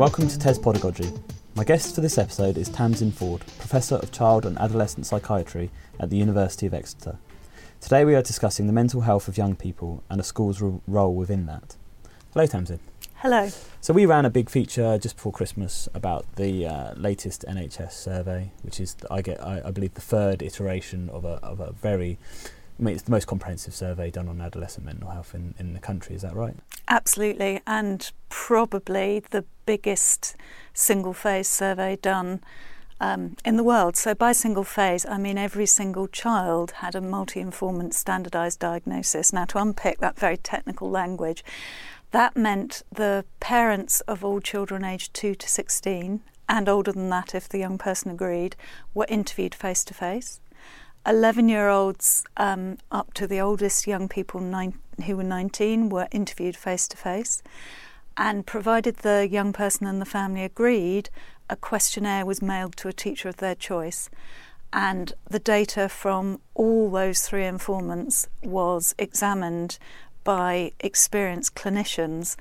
[0.00, 1.12] Welcome to TES Pedagogy.
[1.54, 6.08] My guest for this episode is Tamsin Ford, Professor of Child and Adolescent Psychiatry at
[6.08, 7.18] the University of Exeter.
[7.82, 11.14] Today we are discussing the mental health of young people and a school's r- role
[11.14, 11.76] within that.
[12.32, 12.80] Hello, Tamsin.
[13.16, 13.50] Hello.
[13.82, 18.52] So we ran a big feature just before Christmas about the uh, latest NHS survey,
[18.62, 22.18] which is I get I, I believe the third iteration of a of a very
[22.80, 25.80] I mean, it's the most comprehensive survey done on adolescent mental health in, in the
[25.80, 26.16] country.
[26.16, 26.54] Is that right?
[26.88, 30.34] Absolutely, and probably the biggest
[30.72, 32.40] single phase survey done
[32.98, 33.96] um, in the world.
[33.96, 39.30] So, by single phase, I mean every single child had a multi informant standardised diagnosis.
[39.30, 41.44] Now, to unpick that very technical language,
[42.12, 47.34] that meant the parents of all children aged 2 to 16 and older than that,
[47.34, 48.56] if the young person agreed,
[48.94, 50.40] were interviewed face to face.
[51.06, 56.08] 11 year olds um, up to the oldest young people nine, who were 19 were
[56.12, 57.42] interviewed face to face.
[58.16, 61.08] And provided the young person and the family agreed,
[61.48, 64.10] a questionnaire was mailed to a teacher of their choice.
[64.72, 69.78] And the data from all those three informants was examined
[70.22, 72.36] by experienced clinicians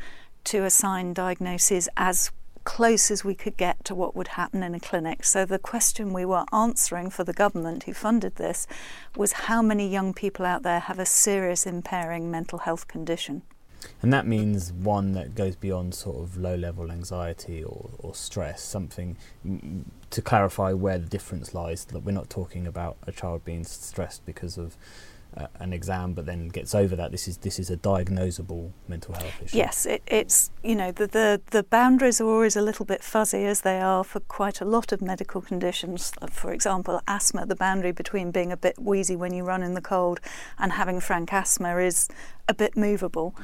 [0.46, 2.32] to assign diagnoses as
[2.70, 5.24] close as we could get to what would happen in a clinic.
[5.24, 8.68] So the question we were answering for the government who funded this
[9.18, 13.42] was how many young people out there have a serious impairing mental health condition.
[14.04, 18.62] And that means one that goes beyond sort of low level anxiety or, or stress,
[18.62, 19.18] something
[20.12, 21.86] to clarify where the difference lies.
[21.86, 24.78] That we're not talking about a child being stressed because of
[25.60, 27.12] an exam, but then gets over that.
[27.12, 29.58] This is this is a diagnosable mental health issue.
[29.58, 33.46] Yes, it, it's you know the, the the boundaries are always a little bit fuzzy
[33.46, 36.12] as they are for quite a lot of medical conditions.
[36.30, 37.46] For example, asthma.
[37.46, 40.20] The boundary between being a bit wheezy when you run in the cold
[40.58, 42.08] and having frank asthma is
[42.48, 43.36] a bit movable.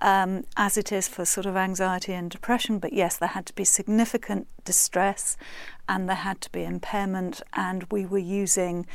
[0.00, 2.80] Um, as it is for sort of anxiety and depression.
[2.80, 5.36] But yes, there had to be significant distress
[5.88, 8.86] and there had to be impairment, and we were using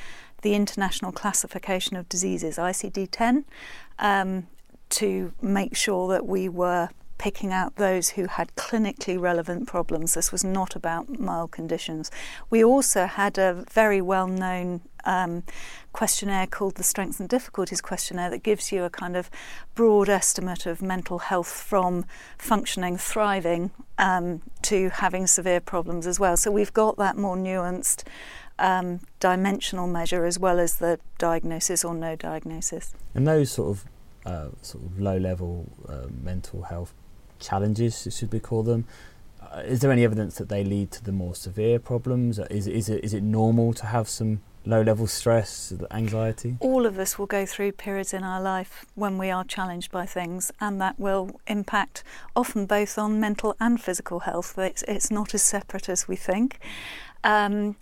[0.47, 3.43] the International Classification of Diseases, ICD 10,
[3.99, 4.47] um,
[4.87, 6.87] to make sure that we were
[7.17, 10.13] picking out those who had clinically relevant problems.
[10.13, 12.09] This was not about mild conditions.
[12.49, 15.43] We also had a very well known um,
[15.91, 19.29] questionnaire called the Strengths and Difficulties Questionnaire that gives you a kind of
[19.75, 22.05] broad estimate of mental health from
[22.37, 26.37] functioning, thriving um, to having severe problems as well.
[26.37, 28.03] So we've got that more nuanced
[28.59, 32.93] um, dimensional measure as well as the diagnosis or no diagnosis.
[33.13, 33.85] And those sort of
[34.25, 36.93] uh, sort of low level uh, mental health
[37.39, 38.85] challenges, should we call them?
[39.41, 42.39] Uh, is there any evidence that they lead to the more severe problems?
[42.49, 46.57] Is is it is it normal to have some low level stress, anxiety?
[46.59, 50.05] All of us will go through periods in our life when we are challenged by
[50.05, 52.03] things, and that will impact
[52.35, 54.57] often both on mental and physical health.
[54.57, 56.59] It's, it's not as separate as we think.
[57.23, 57.77] Um,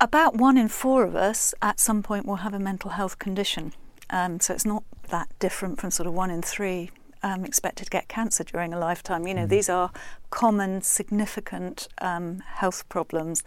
[0.00, 3.72] about one in four of us at some point will have a mental health condition.
[4.08, 6.90] Um, so it's not that different from sort of one in three
[7.22, 9.26] um, expected to get cancer during a lifetime.
[9.26, 9.50] You know, mm.
[9.50, 9.90] these are
[10.30, 13.42] common, significant um, health problems.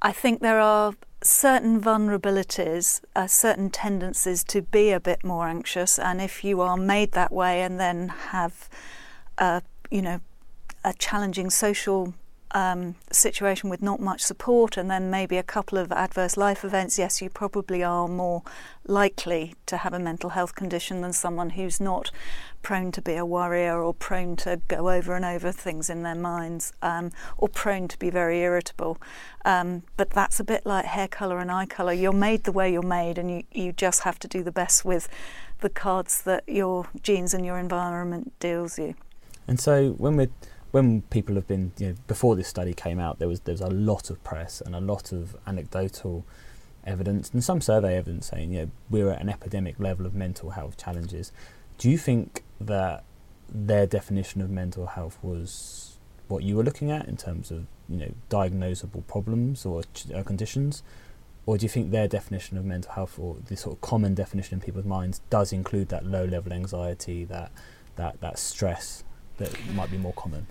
[0.00, 5.98] I think there are certain vulnerabilities, uh, certain tendencies to be a bit more anxious,
[5.98, 8.68] and if you are made that way and then have,
[9.38, 10.20] uh, you know,
[10.84, 12.14] a challenging social
[12.52, 16.98] um, situation with not much support and then maybe a couple of adverse life events,
[16.98, 18.42] yes, you probably are more
[18.86, 22.10] likely to have a mental health condition than someone who's not
[22.62, 26.14] prone to be a worrier or prone to go over and over things in their
[26.14, 28.98] minds um, or prone to be very irritable.
[29.44, 31.92] Um, but that's a bit like hair colour and eye colour.
[31.92, 34.84] You're made the way you're made and you, you just have to do the best
[34.84, 35.08] with
[35.60, 38.94] the cards that your genes and your environment deals you.
[39.48, 40.30] And so when we're
[40.72, 43.60] when people have been, you know, before this study came out, there was there was
[43.60, 46.24] a lot of press and a lot of anecdotal
[46.84, 50.50] evidence and some survey evidence saying, you know, we're at an epidemic level of mental
[50.50, 51.30] health challenges.
[51.78, 53.04] Do you think that
[53.48, 55.98] their definition of mental health was
[56.28, 60.22] what you were looking at in terms of, you know, diagnosable problems or ch- uh,
[60.22, 60.82] conditions?
[61.44, 64.54] Or do you think their definition of mental health, or the sort of common definition
[64.54, 67.50] in people's minds, does include that low level anxiety, that
[67.96, 69.04] that that stress
[69.38, 70.46] that might be more common?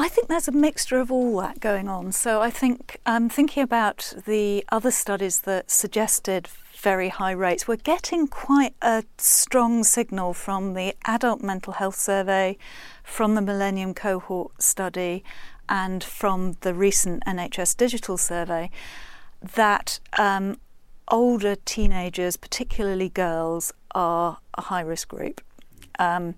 [0.00, 2.12] I think there's a mixture of all that going on.
[2.12, 6.46] So I think um, thinking about the other studies that suggested
[6.76, 12.56] very high rates, we're getting quite a strong signal from the Adult Mental Health Survey,
[13.02, 15.24] from the Millennium Cohort Study,
[15.68, 18.70] and from the recent NHS Digital Survey
[19.56, 20.60] that um,
[21.08, 25.40] older teenagers, particularly girls, are a high risk group.
[25.98, 26.36] Um,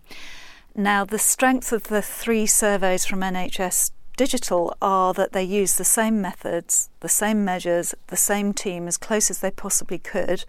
[0.74, 5.84] Now, the strength of the three surveys from NHS Digital are that they use the
[5.84, 10.44] same methods, the same measures, the same team as close as they possibly could.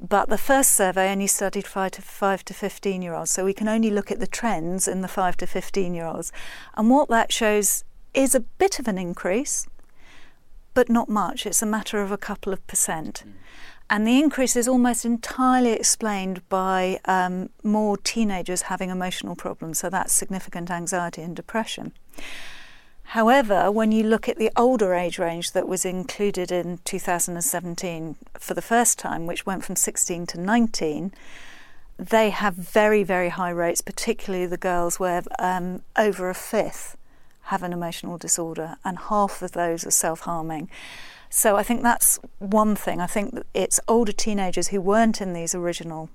[0.00, 3.54] But the first survey only studied 5 to, 5 to 15 year olds, so we
[3.54, 6.32] can only look at the trends in the 5 to 15 year olds.
[6.76, 7.84] And what that shows
[8.14, 9.68] is a bit of an increase,
[10.74, 11.46] but not much.
[11.46, 13.22] It's a matter of a couple of percent.
[13.24, 13.32] Mm.
[13.90, 19.90] And the increase is almost entirely explained by um, more teenagers having emotional problems, so
[19.90, 21.92] that's significant anxiety and depression.
[23.08, 28.54] However, when you look at the older age range that was included in 2017 for
[28.54, 31.12] the first time, which went from 16 to 19,
[31.98, 36.96] they have very, very high rates, particularly the girls, where um, over a fifth
[37.42, 40.70] have an emotional disorder, and half of those are self harming.
[41.36, 43.00] So I think that's one thing.
[43.00, 46.08] I think it's older teenagers who weren't in these original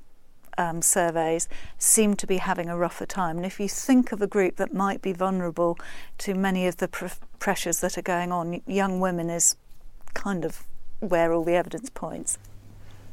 [0.58, 3.36] um, surveys seem to be having a rougher time.
[3.36, 5.78] And if you think of a group that might be vulnerable
[6.20, 7.08] to many of the pr-
[7.38, 9.58] pressures that are going on, young women is
[10.14, 10.66] kind of
[11.02, 12.38] where all the evidence points.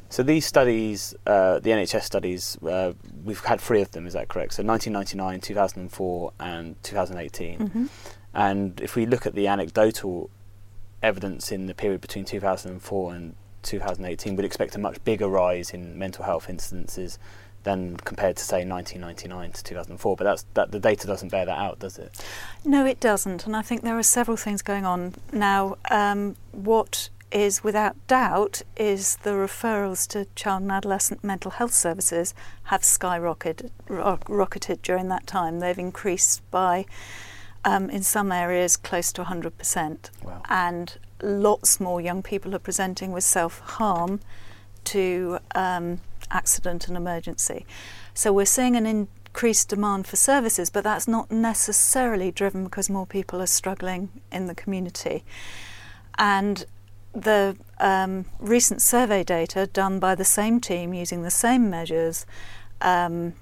[0.08, 2.92] So these studies, uh, the NHS studies, uh,
[3.24, 4.06] we've had three of them.
[4.06, 4.54] Is that correct?
[4.54, 7.58] So 1999, 2004, and 2018.
[7.58, 7.86] Mm-hmm.
[8.32, 10.30] And if we look at the anecdotal
[11.02, 15.98] evidence in the period between 2004 and 2018, we'd expect a much bigger rise in
[15.98, 17.18] mental health incidences
[17.64, 20.16] than compared to say 1999 to 2004.
[20.16, 22.24] But that's that the data doesn't bear that out, does it?
[22.64, 23.44] No, it doesn't.
[23.44, 25.76] And I think there are several things going on now.
[25.90, 32.34] Um, what is without doubt is the referrals to child and adolescent mental health services
[32.64, 35.58] have skyrocketed rocketed during that time.
[35.58, 36.86] They've increased by
[37.66, 40.10] um, in some areas close to 100%.
[40.22, 40.42] Wow.
[40.48, 44.20] And lots more young people are presenting with self harm
[44.84, 47.66] to um, accident and emergency.
[48.14, 53.06] So we're seeing an increased demand for services, but that's not necessarily driven because more
[53.06, 55.24] people are struggling in the community.
[56.18, 56.64] And
[57.12, 62.26] the um, recent survey data done by the same team using the same measures
[62.80, 63.34] um,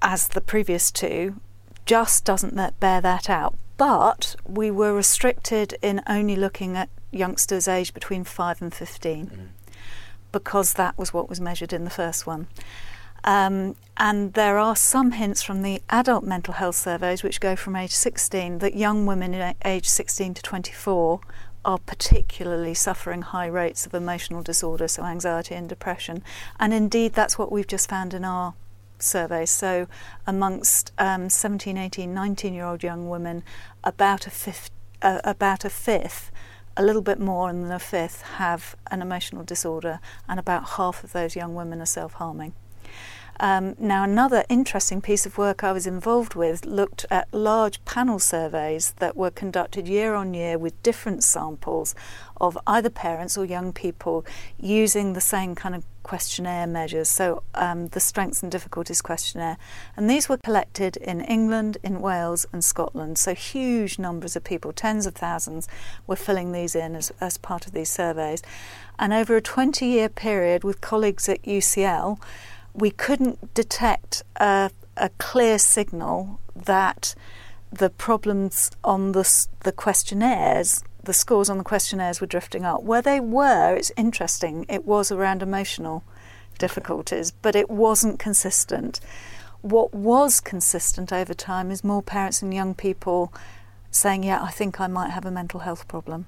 [0.00, 1.40] as the previous two
[1.86, 3.54] just doesn't bear that out.
[3.76, 9.48] But we were restricted in only looking at youngsters aged between 5 and 15 mm.
[10.32, 12.46] because that was what was measured in the first one.
[13.24, 17.74] Um, and there are some hints from the adult mental health surveys, which go from
[17.74, 21.20] age 16, that young women aged 16 to 24
[21.64, 26.22] are particularly suffering high rates of emotional disorder, so anxiety and depression.
[26.60, 28.54] And indeed, that's what we've just found in our
[28.98, 29.46] survey.
[29.46, 29.86] So,
[30.26, 33.42] amongst um, 17, 18, 19 year old young women,
[33.82, 34.70] about a fifth,
[35.02, 36.30] uh, about a fifth,
[36.76, 41.12] a little bit more than a fifth, have an emotional disorder, and about half of
[41.12, 42.54] those young women are self harming.
[43.40, 48.18] Um, now, another interesting piece of work I was involved with looked at large panel
[48.18, 51.94] surveys that were conducted year on year with different samples
[52.40, 54.24] of either parents or young people
[54.58, 59.56] using the same kind of questionnaire measures, so um, the Strengths and Difficulties questionnaire.
[59.96, 63.18] And these were collected in England, in Wales, and Scotland.
[63.18, 65.66] So huge numbers of people, tens of thousands,
[66.06, 68.42] were filling these in as, as part of these surveys.
[68.98, 72.20] And over a 20 year period with colleagues at UCL,
[72.74, 77.14] we couldn't detect a, a clear signal that
[77.72, 82.82] the problems on the, the questionnaires, the scores on the questionnaires were drifting up.
[82.82, 86.04] Where they were, it's interesting, it was around emotional
[86.58, 89.00] difficulties, but it wasn't consistent.
[89.62, 93.32] What was consistent over time is more parents and young people
[93.90, 96.26] saying, Yeah, I think I might have a mental health problem.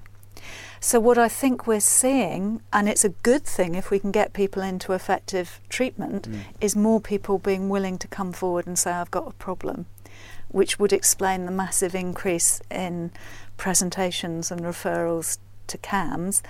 [0.81, 4.33] So, what I think we're seeing, and it's a good thing if we can get
[4.33, 6.41] people into effective treatment, mm.
[6.61, 9.87] is more people being willing to come forward and say, I've got a problem,
[10.49, 13.11] which would explain the massive increase in
[13.57, 15.39] presentations and referrals
[15.69, 16.43] to CAMHS.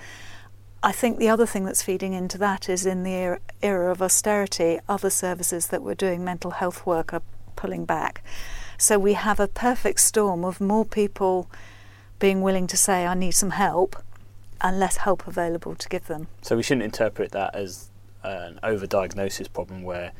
[0.83, 4.01] I think the other thing that's feeding into that is in the era, era of
[4.01, 7.23] austerity, other services that were doing mental health work are
[7.55, 8.23] pulling back.
[8.77, 11.49] So we have a perfect storm of more people
[12.19, 13.95] being willing to say, I need some help,
[14.61, 16.27] and less help available to give them.
[16.41, 17.89] So we shouldn't interpret that as
[18.23, 20.11] an overdiagnosis problem where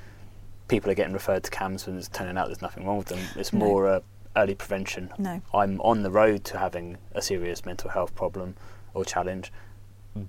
[0.67, 3.19] people are getting referred to CAMHS and it's turning out there's nothing wrong with them.
[3.35, 3.59] It's no.
[3.59, 4.03] more a
[4.35, 5.09] early prevention.
[5.17, 5.41] No.
[5.53, 8.55] I'm on the road to having a serious mental health problem
[8.93, 9.51] or challenge,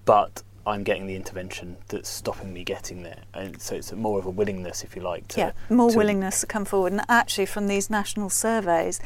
[0.04, 3.22] but I'm getting the intervention that's stopping me getting there.
[3.34, 6.40] And so it's more of a willingness, if you like, to, yeah, more to willingness
[6.40, 6.92] to come forward.
[6.92, 9.00] And actually, from these national surveys,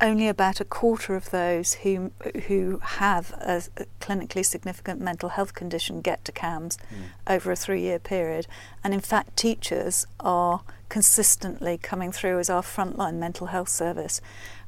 [0.00, 2.10] only about a quarter of those who
[2.46, 3.62] who have a,
[4.00, 7.02] clinically significant mental health condition get to CAMHS mm.
[7.26, 8.46] over a three-year period,
[8.84, 14.20] and in fact, teachers are consistently coming through as our frontline mental health service,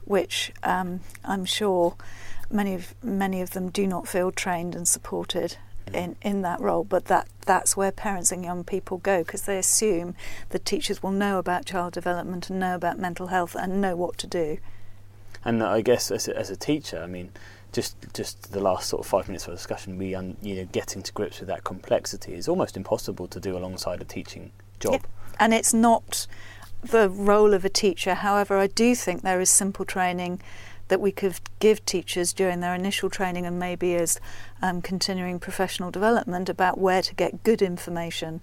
[0.05, 1.97] which um, I'm sure
[2.51, 5.57] many of many of them do not feel trained and supported
[5.87, 5.95] mm.
[5.95, 9.59] in, in that role, but that, that's where parents and young people go because they
[9.59, 10.15] assume
[10.51, 14.19] that teachers will know about child development and know about mental health and know what
[14.19, 14.59] to do.
[15.45, 17.33] And I guess as a, as a teacher, I mean,
[17.73, 21.03] just just the last sort of five minutes of discussion, we um, you know getting
[21.03, 24.95] to grips with that complexity is almost impossible to do alongside a teaching job.
[24.95, 25.35] Yeah.
[25.39, 26.27] And it's not
[26.83, 28.15] the role of a teacher.
[28.15, 30.41] However, I do think there is simple training
[30.89, 34.21] that we could give teachers during their initial training and maybe as
[34.61, 38.41] um, continuing professional development about where to get good information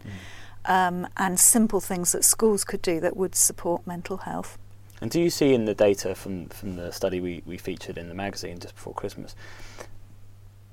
[0.65, 0.71] mm.
[0.71, 4.57] um, and simple things that schools could do that would support mental health.
[5.01, 8.09] And do you see in the data from, from the study we, we featured in
[8.09, 9.35] the magazine just before Christmas,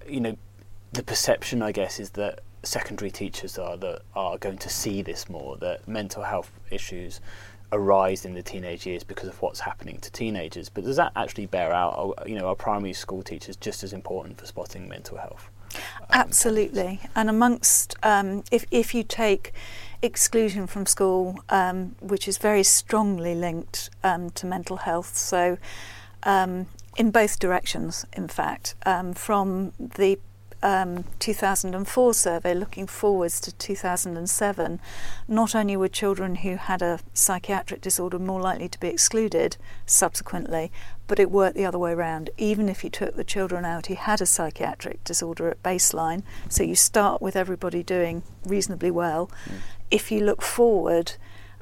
[0.09, 0.37] you know,
[0.93, 5.29] the perception, I guess, is that secondary teachers are that are going to see this
[5.29, 7.21] more, that mental health issues
[7.73, 10.69] arise in the teenage years because of what's happening to teenagers.
[10.69, 12.23] But does that actually bear out?
[12.27, 15.51] You know, are primary school teachers just as important for spotting mental health?
[15.75, 19.53] Um, Absolutely, and amongst um, if if you take
[20.05, 25.59] exclusion from school, um, which is very strongly linked um, to mental health, so
[26.25, 30.19] um, in both directions, in fact, um, from the
[30.65, 34.81] um, 2004 survey looking forwards to 2007,
[35.29, 40.73] not only were children who had a psychiatric disorder more likely to be excluded subsequently,
[41.07, 42.31] but it worked the other way around.
[42.39, 46.63] Even if you took the children out who had a psychiatric disorder at baseline, so
[46.63, 49.31] you start with everybody doing reasonably well.
[49.45, 49.57] Mm.
[49.91, 51.13] If you look forward,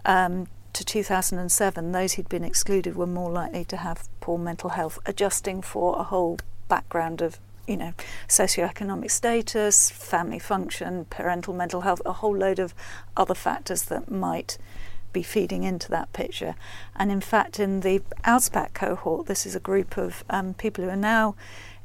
[0.04, 4.98] um, to 2007, those who'd been excluded were more likely to have poor mental health,
[5.04, 6.38] adjusting for a whole
[6.68, 7.92] background of you know,
[8.26, 12.74] socioeconomic status, family function, parental mental health, a whole load of
[13.16, 14.58] other factors that might
[15.12, 16.54] be feeding into that picture.
[16.96, 20.90] And in fact, in the ALSPAC cohort, this is a group of um, people who
[20.90, 21.36] are now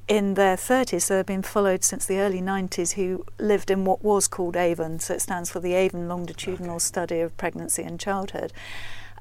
[0.07, 4.03] in their 30s, so they've been followed since the early 90s, who lived in what
[4.03, 6.79] was called AVON, so it stands for the AVON Longitudinal okay.
[6.79, 8.53] Study of Pregnancy and Childhood.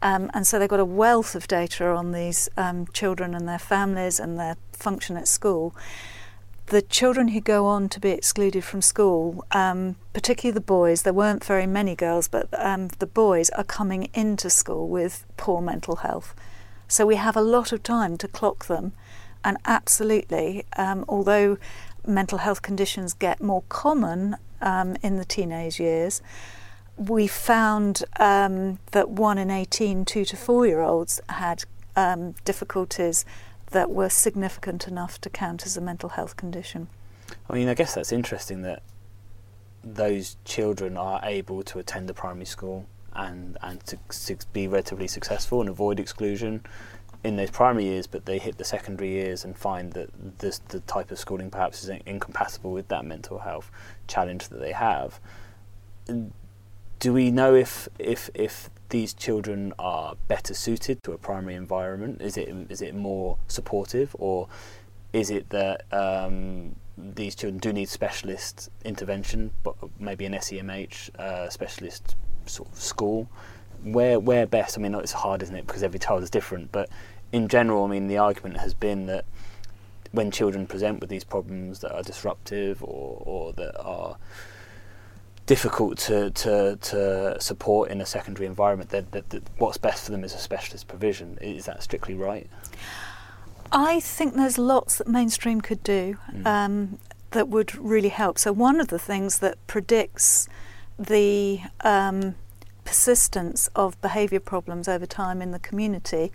[0.03, 3.59] Um, and so they've got a wealth of data on these um, children and their
[3.59, 5.75] families and their function at school
[6.67, 11.13] the children who go on to be excluded from school, um, particularly the boys, there
[11.13, 15.97] weren't very many girls, but um, the boys are coming into school with poor mental
[15.97, 16.35] health.
[16.89, 18.93] So we have a lot of time to clock them.
[19.47, 21.57] And absolutely, um, although
[22.05, 26.21] mental health conditions get more common um, in the teenage years,
[26.97, 31.63] we found um, that one in 18 two to four year olds had
[31.95, 33.25] um, difficulties
[33.71, 36.89] that were significant enough to count as a mental health condition.
[37.49, 38.83] I mean, I guess that's interesting that
[39.85, 45.07] those children are able to attend a primary school and and to, to be relatively
[45.07, 46.65] successful and avoid exclusion
[47.27, 50.81] in those primary years, but they hit the secondary years and find that this, the
[50.81, 53.71] type of schooling perhaps is incompatible with that mental health
[54.07, 55.21] challenge that they have.
[56.99, 62.23] Do we know if if if these children are better suited to a primary environment?
[62.23, 64.49] Is it is it more supportive, or
[65.13, 71.51] is it that um, these children do need specialist intervention, but maybe an SEMH uh,
[71.51, 72.15] specialist
[72.47, 73.29] sort of school?
[73.83, 74.79] Where where best?
[74.79, 75.67] I mean, it's hard, isn't it?
[75.67, 76.71] Because every child is different.
[76.73, 76.89] But
[77.37, 79.27] in general, I mean, the argument has been that
[80.11, 84.17] when children present with these problems that are disruptive or, or that are
[85.45, 90.13] difficult to, to, to support in a secondary environment, that, that, that what's best for
[90.13, 91.37] them is a specialist provision.
[91.43, 92.49] Is that strictly right?
[93.71, 96.47] I think there's lots that mainstream could do mm.
[96.47, 96.99] um,
[97.33, 98.39] that would really help.
[98.39, 100.49] So, one of the things that predicts
[100.99, 102.37] the um,
[102.85, 106.33] persistence of behaviour problems over time in the community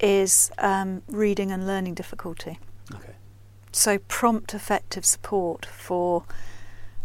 [0.00, 2.58] is um, reading and learning difficulty.
[2.94, 3.14] Okay.
[3.72, 6.24] So, prompt, effective support for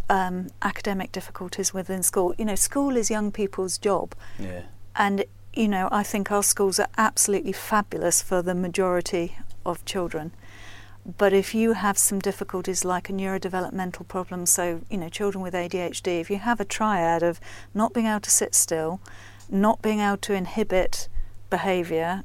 [0.09, 2.35] um, academic difficulties within school.
[2.37, 4.13] You know, school is young people's job.
[4.37, 4.63] Yeah.
[4.95, 10.33] And, you know, I think our schools are absolutely fabulous for the majority of children.
[11.17, 15.53] But if you have some difficulties like a neurodevelopmental problem, so, you know, children with
[15.53, 17.39] ADHD, if you have a triad of
[17.73, 19.01] not being able to sit still,
[19.49, 21.07] not being able to inhibit
[21.49, 22.23] behaviour,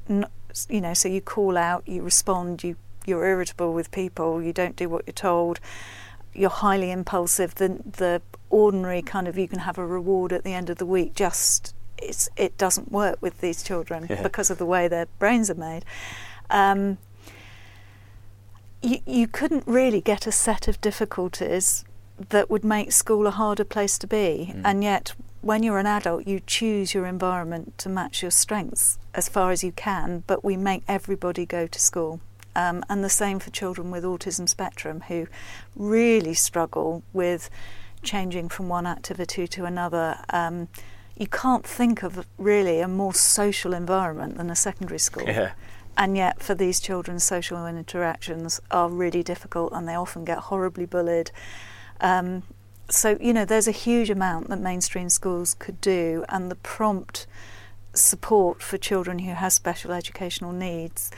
[0.68, 4.76] you know, so you call out, you respond, you, you're irritable with people, you don't
[4.76, 5.60] do what you're told,
[6.34, 10.54] you're highly impulsive, the the ordinary kind of you can have a reward at the
[10.54, 14.22] end of the week just it's it doesn't work with these children yeah.
[14.22, 15.84] because of the way their brains are made.
[16.50, 16.98] Um,
[18.82, 21.84] you, you couldn't really get a set of difficulties
[22.28, 24.62] that would make school a harder place to be, mm.
[24.64, 25.14] and yet
[25.46, 29.62] when you're an adult, you choose your environment to match your strengths as far as
[29.62, 32.20] you can, but we make everybody go to school.
[32.56, 35.28] Um, and the same for children with autism spectrum who
[35.76, 37.48] really struggle with
[38.02, 40.18] changing from one activity to another.
[40.30, 40.66] Um,
[41.16, 45.28] you can't think of really a more social environment than a secondary school.
[45.28, 45.52] Yeah.
[45.96, 50.86] And yet, for these children, social interactions are really difficult and they often get horribly
[50.86, 51.30] bullied.
[52.00, 52.42] Um,
[52.88, 57.26] so, you know, there's a huge amount that mainstream schools could do, and the prompt
[57.94, 61.10] support for children who have special educational needs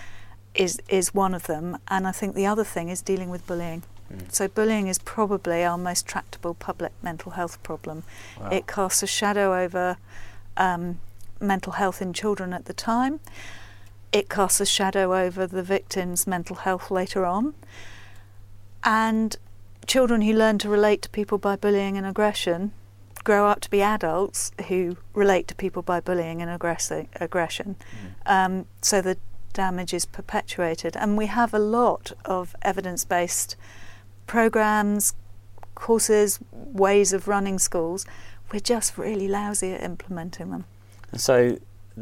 [0.54, 3.82] is is one of them, and I think the other thing is dealing with bullying.
[4.12, 4.32] Mm.
[4.32, 8.04] So bullying is probably our most tractable public mental health problem.
[8.40, 8.50] Wow.
[8.50, 9.98] It casts a shadow over
[10.56, 11.00] um,
[11.40, 13.20] mental health in children at the time.
[14.10, 17.54] It casts a shadow over the victim's mental health later on.
[18.82, 19.36] And
[19.88, 22.70] children who learn to relate to people by bullying and aggression
[23.24, 27.76] grow up to be adults who relate to people by bullying and aggressi- aggression.
[28.24, 28.30] Mm.
[28.32, 29.18] Um, so the
[29.52, 30.96] damage is perpetuated.
[30.96, 33.56] And we have a lot of evidence based
[34.26, 35.14] programs,
[35.74, 38.06] courses, ways of running schools.
[38.52, 40.64] We're just really lousy at implementing them.
[41.10, 41.58] And so,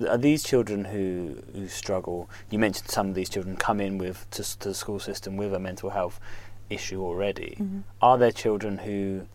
[0.09, 2.29] are these children who, who struggle?
[2.51, 5.55] You mentioned some of these children come in with to, to the school system with
[5.55, 6.21] a mental health
[6.71, 7.57] issue already.
[7.61, 7.81] Mm-hmm.
[8.01, 9.27] Are there children who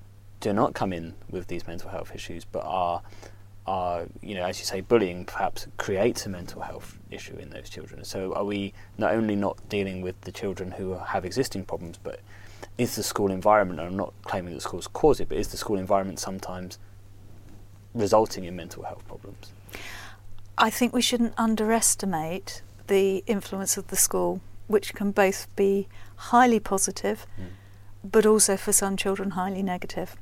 [0.42, 3.02] do not come in with these mental health issues, but are
[3.68, 7.70] are you know, as you say, bullying perhaps creates a mental health issue in those
[7.70, 8.04] children.
[8.04, 12.20] So, are we not only not dealing with the children who have existing problems, but
[12.78, 13.80] is the school environment?
[13.80, 16.80] And I'm not claiming that schools cause it, but is the school environment sometimes
[17.94, 19.52] resulting in mental health problems?
[20.58, 25.88] I think we shouldn't underestimate the influence of the school, which can both be
[26.32, 27.48] highly positive, Mm.
[28.04, 30.16] but also for some children highly negative.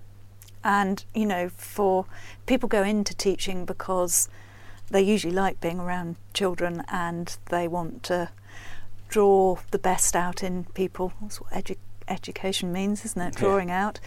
[0.64, 2.06] And you know, for
[2.46, 4.30] people go into teaching because
[4.92, 8.30] they usually like being around children and they want to
[9.08, 11.14] draw the best out in people.
[11.22, 13.34] That's what edu- education means, isn't it?
[13.36, 13.40] Yeah.
[13.40, 14.00] Drawing out.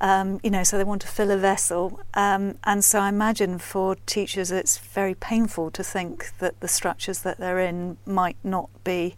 [0.00, 2.00] Um, you know, so they want to fill a vessel.
[2.14, 7.20] Um, and so I imagine for teachers it's very painful to think that the structures
[7.22, 9.14] that they're in might not be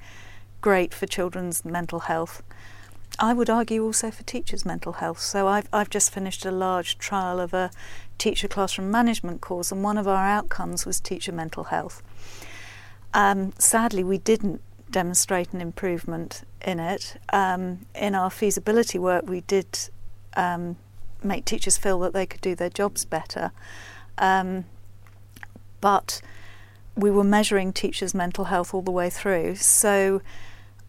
[0.65, 2.43] great for children's mental health.
[3.19, 5.21] I would argue also for teachers' mental health.
[5.21, 7.71] So I've, I've just finished a large trial of a
[8.17, 12.03] teacher classroom management course, and one of our outcomes was teacher mental health.
[13.13, 17.21] Um, sadly, we didn't demonstrate an improvement in it.
[17.31, 19.91] Um, in our feasibility work, we did
[20.35, 20.77] um,
[21.23, 23.53] make teachers feel that they could do their jobs better.
[24.17, 24.65] Um,
[25.83, 26.23] but
[26.97, 29.57] we were measuring teachers' mental health all the way through.
[29.57, 30.23] So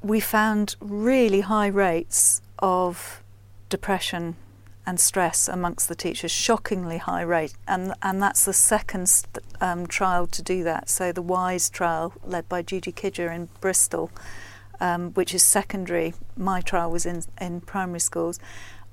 [0.05, 3.23] we found really high rates of
[3.69, 4.35] depression
[4.85, 9.11] and stress amongst the teachers, shockingly high rate, and and that's the second
[9.59, 10.89] um, trial to do that.
[10.89, 14.11] So the WISE trial, led by Judy Kidger in Bristol,
[14.79, 16.13] um, which is secondary.
[16.37, 18.39] My trial was in in primary schools.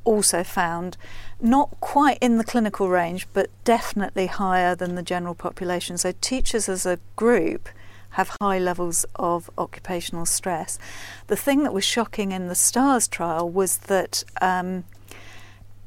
[0.04, 0.96] Also found
[1.40, 5.96] not quite in the clinical range, but definitely higher than the general population.
[5.98, 7.68] So teachers as a group
[8.12, 10.78] have high levels of occupational stress.
[11.26, 14.24] The thing that was shocking in the STARS trial was that.
[14.40, 14.84] Um,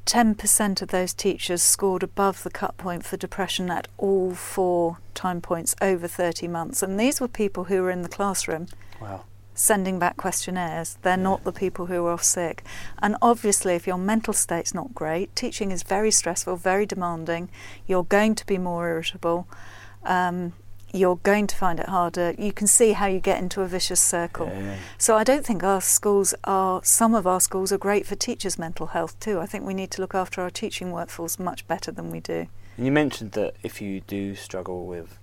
[0.06, 5.42] 10% of those teachers scored above the cut point for depression at all four time
[5.42, 6.84] points over 30 months.
[6.84, 8.68] And these were people who were in the classroom
[9.02, 9.24] Wow.
[9.56, 11.00] sending back questionnaires.
[11.02, 12.64] They're not the people who are off sick.
[13.02, 17.50] And obviously, if your mental state's not great, teaching is very stressful, very demanding.
[17.88, 19.48] You're going to be more irritable.
[20.04, 20.54] Um,
[20.94, 22.34] you're going to find it harder.
[22.38, 24.48] You can see how you get into a vicious circle.
[24.48, 24.78] Yeah, yeah.
[24.98, 28.58] So I don't think our schools are, some of our schools are great for teachers'
[28.58, 29.40] mental health too.
[29.40, 32.48] I think we need to look after our teaching workforce much better than we do.
[32.78, 35.20] And you mentioned that if you do struggle with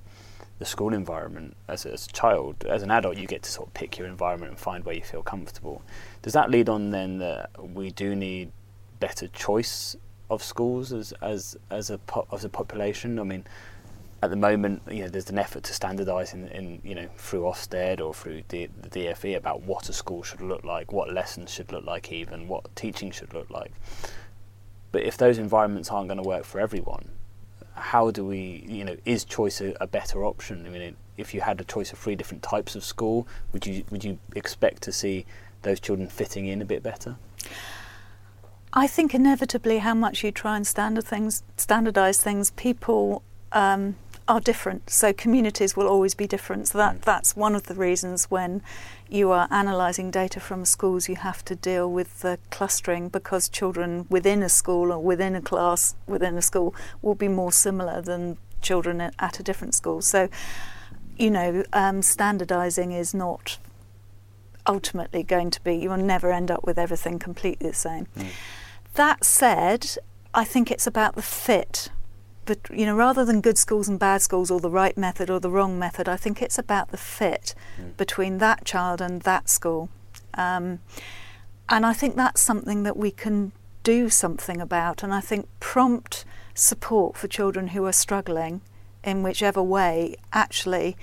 [0.58, 3.68] the school environment as a, as a child, as an adult, you get to sort
[3.68, 5.82] of pick your environment and find where you feel comfortable.
[6.22, 8.52] Does that lead on then that we do need
[9.00, 9.96] better choice
[10.30, 13.18] of schools as as as a po- as a population?
[13.18, 13.44] I mean,
[14.22, 17.42] at the moment, you know, there's an effort to standardise in, in you know through
[17.42, 21.50] Ofsted or through D- the DFE about what a school should look like, what lessons
[21.50, 23.72] should look like, even what teaching should look like.
[24.92, 27.08] But if those environments aren't going to work for everyone,
[27.74, 30.66] how do we, you know, is choice a, a better option?
[30.66, 33.82] I mean, if you had a choice of three different types of school, would you
[33.90, 35.26] would you expect to see
[35.62, 37.16] those children fitting in a bit better?
[38.72, 43.96] I think inevitably, how much you try and standard things, standardise things, people um,
[44.28, 44.90] are different.
[44.90, 46.68] So communities will always be different.
[46.68, 47.00] So that, mm.
[47.02, 48.62] that's one of the reasons when
[49.08, 54.06] you are analysing data from schools, you have to deal with the clustering because children
[54.08, 58.38] within a school or within a class within a school will be more similar than
[58.62, 60.00] children at a different school.
[60.00, 60.28] So,
[61.18, 63.58] you know, um, standardising is not
[64.66, 68.06] ultimately going to be, you will never end up with everything completely the same.
[68.16, 68.28] Mm.
[68.94, 69.96] That said,
[70.32, 71.90] I think it's about the fit
[72.44, 75.40] but you know, rather than good schools and bad schools, or the right method or
[75.40, 77.96] the wrong method, I think it's about the fit mm.
[77.96, 79.88] between that child and that school.
[80.34, 80.80] Um,
[81.68, 83.52] and I think that's something that we can
[83.82, 85.02] do something about.
[85.02, 86.24] And I think prompt
[86.54, 88.60] support for children who are struggling
[89.04, 90.96] in whichever way actually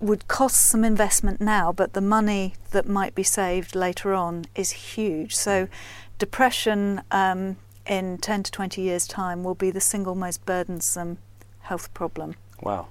[0.00, 4.70] would cost some investment now, but the money that might be saved later on is
[4.70, 5.34] huge.
[5.34, 5.72] So, hmm.
[6.18, 11.18] depression, um, in 10 to 20 years' time will be the single most burdensome
[11.60, 12.34] health problem.
[12.62, 12.88] Wow.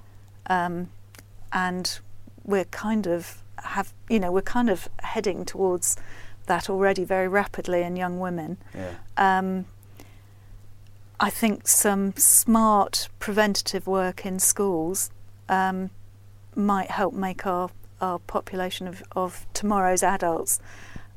[0.47, 0.89] Um,
[1.51, 1.99] and
[2.43, 5.97] we're kind of have you know we're kind of heading towards
[6.45, 8.57] that already very rapidly in young women.
[8.73, 8.93] Yeah.
[9.17, 9.65] Um,
[11.19, 15.09] I think some smart preventative work in schools
[15.47, 15.89] um,
[16.55, 17.69] might help make our,
[18.01, 20.59] our population of, of tomorrow's adults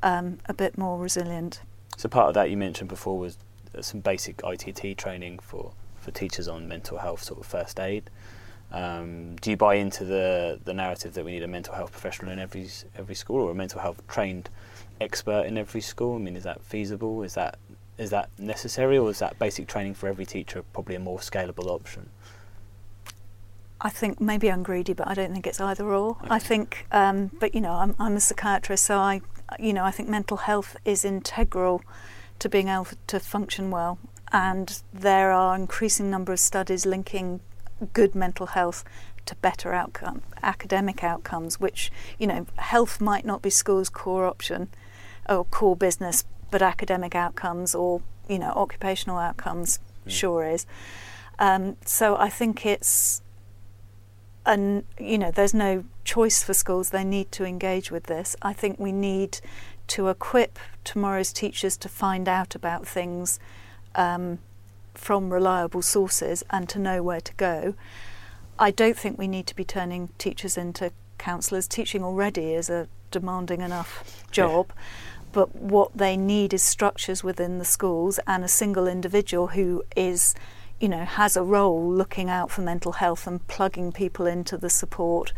[0.03, 1.61] um, a bit more resilient.
[1.97, 3.39] So part of that you mentioned before was
[3.81, 8.11] some basic ITT training for, for teachers on mental health, sort of first aid.
[8.71, 12.31] Um, do you buy into the the narrative that we need a mental health professional
[12.33, 14.51] in every every school or a mental health trained
[15.01, 16.17] expert in every school?
[16.17, 17.23] I mean, is that feasible?
[17.23, 17.59] Is that
[17.97, 21.67] is that necessary, or is that basic training for every teacher probably a more scalable
[21.67, 22.11] option?
[23.81, 26.11] I think maybe I'm greedy, but I don't think it's either or.
[26.11, 26.27] Okay.
[26.31, 29.21] I think, um, but you know, I'm, I'm a psychiatrist, so I,
[29.59, 31.83] you know, I think mental health is integral
[32.39, 33.99] to being able to function well.
[34.33, 37.41] And there are increasing number of studies linking
[37.93, 38.85] good mental health
[39.27, 44.69] to better outcome, academic outcomes, which, you know, health might not be school's core option
[45.29, 50.11] or core business, but academic outcomes or, you know, occupational outcomes mm.
[50.11, 50.67] sure is.
[51.39, 53.23] Um, so I think it's,
[54.45, 56.91] and you know, there's no choice for schools.
[56.91, 58.35] They need to engage with this.
[58.41, 59.41] I think we need
[59.89, 63.39] to equip tomorrow's teachers to find out about things
[63.95, 64.39] um,
[64.95, 67.75] from reliable sources and to know where to go.
[68.59, 71.69] I don't think we need to be turning teachers into counsellors.
[71.69, 74.67] Teaching already is a demanding enough job.
[74.69, 74.83] Yeah.
[75.33, 80.35] But what they need is structures within the schools and a single individual who is,
[80.81, 84.71] you know, has a role looking out for mental health and plugging people into the
[84.71, 85.33] support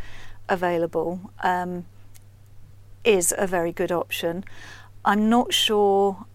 [0.49, 1.33] available.
[1.43, 1.87] Um,
[3.05, 4.45] is a very good option.
[5.05, 6.27] I'm not sure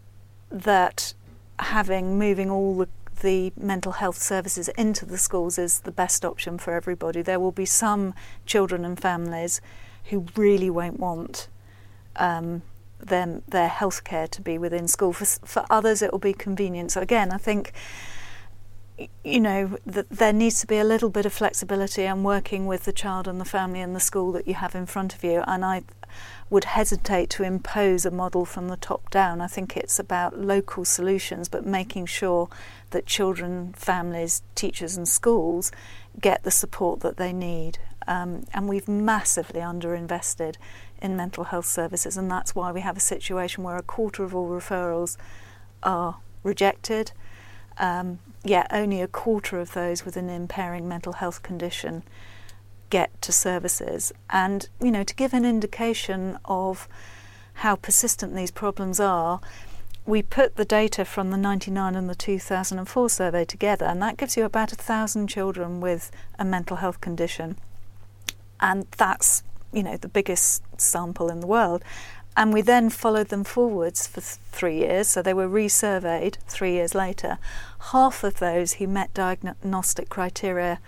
[0.50, 1.14] that
[1.60, 2.90] having moving all the,
[3.22, 7.22] the mental health services into the schools is the best option for everybody.
[7.22, 8.14] There will be some
[8.46, 9.62] children and families
[10.06, 11.48] who really won't want
[12.16, 12.62] um,
[13.00, 15.14] them, their health care to be within school.
[15.14, 16.92] For, for others, it will be convenient.
[16.92, 17.74] So, again, I think
[19.24, 22.86] you know that there needs to be a little bit of flexibility and working with
[22.86, 25.44] the child and the family and the school that you have in front of you
[25.48, 25.84] and I
[26.50, 29.42] would hesitate to impose a model from the top down.
[29.42, 32.50] I think it's about local solutions, but making sure
[32.92, 35.72] that children, families, teachers, and schools
[36.22, 37.80] get the support that they need.
[38.08, 40.56] Um, and we've massively underinvested
[41.02, 44.36] in mental health services, and that's why we have a situation where a quarter of
[44.36, 45.18] all referrals
[45.82, 47.12] are rejected.
[47.78, 52.04] Um, yet only a quarter of those with an impairing mental health condition
[52.90, 54.12] get to services.
[54.30, 56.88] And, you know, to give an indication of
[57.56, 59.40] how persistent these problems are,
[60.06, 64.38] we put the data from the 99 and the 2004 survey together, and that gives
[64.38, 67.58] you about a thousand children with a mental health condition.
[68.60, 69.44] And that's,
[69.74, 71.84] you know, the biggest sample in the world.
[72.38, 76.74] And we then followed them forwards for th- three years, so they were resurveyed three
[76.74, 77.38] years later.
[77.92, 80.80] Half of those who met diagnostic criteria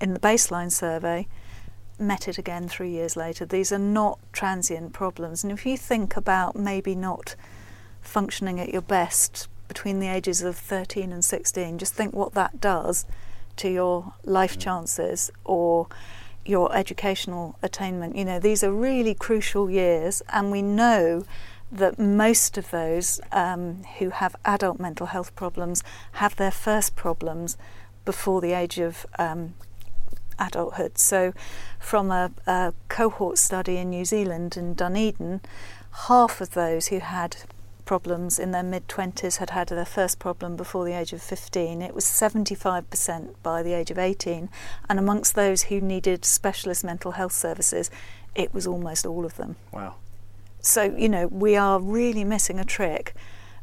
[0.00, 1.26] in the baseline survey
[2.00, 3.44] met it again three years later.
[3.44, 5.44] These are not transient problems.
[5.44, 7.34] And if you think about maybe not
[8.00, 12.60] functioning at your best between the ages of 13 and 16, just think what that
[12.60, 13.06] does
[13.56, 14.60] to your life mm.
[14.60, 15.86] chances or
[16.44, 18.16] your educational attainment.
[18.16, 21.24] You know, these are really crucial years, and we know
[21.70, 27.56] that most of those um, who have adult mental health problems have their first problems
[28.04, 29.54] before the age of um,
[30.40, 30.98] adulthood.
[30.98, 31.32] So,
[31.78, 35.40] from a, a, cohort study in New Zealand in Dunedin,
[36.08, 37.36] half of those who had
[37.84, 41.82] problems in their mid 20s had had their first problem before the age of 15.
[41.82, 44.48] It was 75% by the age of 18.
[44.88, 47.90] And amongst those who needed specialist mental health services,
[48.34, 49.56] it was almost all of them.
[49.72, 49.96] Wow.
[50.60, 53.14] So, you know, we are really missing a trick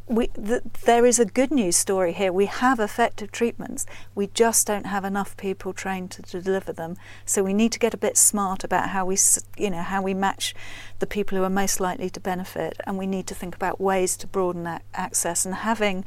[0.07, 2.31] we, the, there is a good news story here.
[2.31, 3.85] We have effective treatments.
[4.15, 6.95] We just don't have enough people trained to deliver them.
[7.25, 9.17] So we need to get a bit smart about how we,
[9.57, 10.55] you know, how we match
[10.99, 14.15] the people who are most likely to benefit, and we need to think about ways
[14.17, 15.45] to broaden that access.
[15.45, 16.05] And having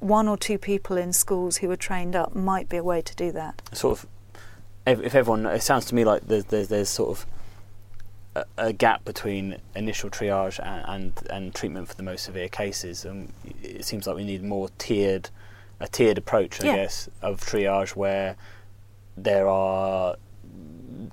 [0.00, 3.14] one or two people in schools who are trained up might be a way to
[3.14, 3.62] do that.
[3.72, 4.06] Sort of,
[4.86, 7.26] if everyone, it sounds to me like there's there's, there's sort of
[8.34, 13.04] a, a gap between initial triage and, and, and treatment for the most severe cases,
[13.04, 15.30] and it seems like we need more tiered
[15.80, 16.76] a tiered approach, I yeah.
[16.76, 18.36] guess, of triage where
[19.16, 20.16] there are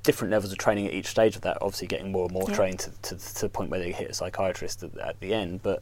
[0.03, 1.57] different levels of training at each stage of that.
[1.61, 2.55] Obviously, getting more and more yeah.
[2.55, 5.61] trained to, to, to, the point where they hit a psychiatrist at, at, the end,
[5.63, 5.81] but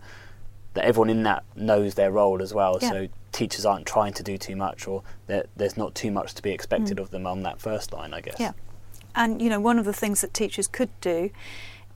[0.73, 2.79] that everyone in that knows their role as well.
[2.81, 2.89] Yeah.
[2.89, 6.51] So teachers aren't trying to do too much, or there's not too much to be
[6.51, 7.01] expected mm.
[7.01, 8.39] of them on that first line, I guess.
[8.39, 8.53] Yeah.
[9.17, 11.31] And you know, one of the things that teachers could do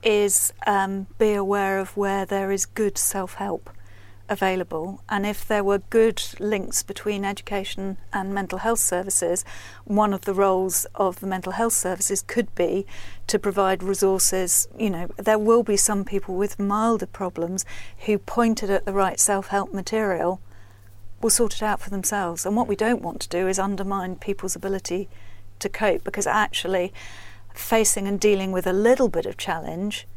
[0.04, 3.70] is um, be aware of where there is good self-help
[4.28, 9.46] available, and if there were good links between education and mental health services,
[9.84, 12.88] one of the roles of the mental health services could be
[13.28, 14.68] to provide resources.
[14.76, 17.66] You know, there will be some people with milder problems
[18.06, 20.42] who pointed at the right self-help material
[21.22, 22.46] will sort it out for themselves.
[22.46, 25.10] And what we don't want to do is undermine people's ability
[25.62, 26.94] to cope because actually
[27.54, 30.08] facing and dealing with a little bit of challenge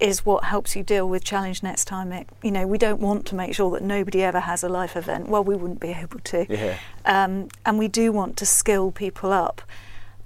[0.00, 2.10] is what helps you deal with challenge next time.
[2.12, 4.96] It, you know, we don't want to make sure that nobody ever has a life
[4.96, 5.28] event.
[5.28, 6.46] Well, we wouldn't be able to.
[6.48, 6.78] Yeah.
[7.04, 9.62] Um, and we do want to skill people up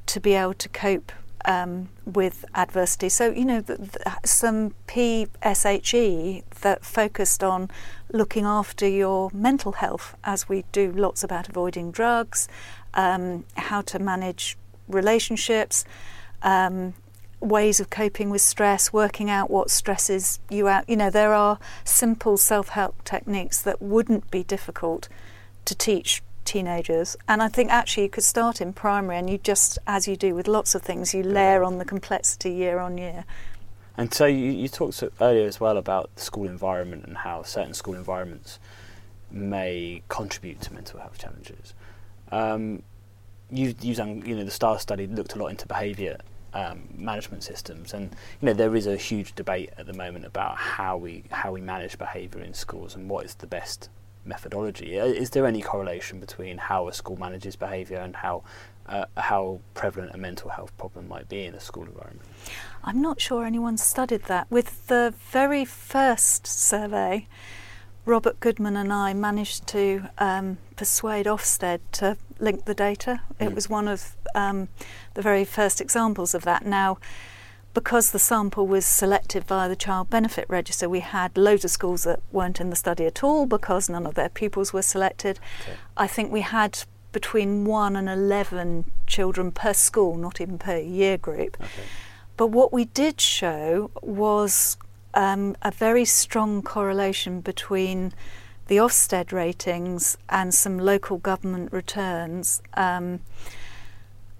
[0.06, 1.10] to be able to cope
[1.44, 3.08] um, with adversity.
[3.08, 7.70] So, you know, the, the, some PSHE that focused on
[8.12, 12.48] looking after your mental health, as we do lots about avoiding drugs,
[12.94, 14.56] um, how to manage
[14.88, 15.84] relationships,
[16.42, 16.94] um,
[17.40, 20.88] ways of coping with stress, working out what stresses you out.
[20.88, 25.08] You know, there are simple self help techniques that wouldn't be difficult
[25.66, 27.16] to teach teenagers.
[27.28, 30.34] And I think actually you could start in primary and you just, as you do
[30.34, 33.24] with lots of things, you layer on the complexity year on year.
[33.96, 37.74] And so you, you talked earlier as well about the school environment and how certain
[37.74, 38.58] school environments
[39.30, 41.74] may contribute to mental health challenges.
[42.34, 42.82] Um,
[43.50, 46.18] you, you you know, the STAR study looked a lot into behaviour
[46.52, 50.56] um, management systems, and you know there is a huge debate at the moment about
[50.56, 53.88] how we how we manage behaviour in schools and what is the best
[54.24, 54.96] methodology.
[54.96, 58.42] Is there any correlation between how a school manages behaviour and how
[58.86, 62.28] uh, how prevalent a mental health problem might be in a school environment?
[62.82, 64.50] I'm not sure anyone studied that.
[64.50, 67.26] With the very first survey,
[68.06, 73.22] Robert Goodman and I managed to um, persuade Ofsted to link the data.
[73.40, 73.46] Mm.
[73.46, 74.68] It was one of um,
[75.14, 76.66] the very first examples of that.
[76.66, 76.98] Now,
[77.72, 82.04] because the sample was selected via the Child Benefit Register, we had loads of schools
[82.04, 85.40] that weren't in the study at all because none of their pupils were selected.
[85.62, 85.76] Okay.
[85.96, 91.16] I think we had between 1 and 11 children per school, not even per year
[91.16, 91.56] group.
[91.60, 91.82] Okay.
[92.36, 94.76] But what we did show was
[95.14, 98.12] um, a very strong correlation between
[98.66, 103.20] the Ofsted ratings and some local government returns um,